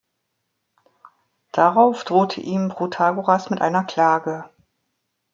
Darauf 1.51 2.03
drohte 2.05 2.41
ihm 2.41 2.69
Protagoras 2.69 3.51
mit 3.51 3.61
einer 3.61 3.83
Klage. 3.83 4.49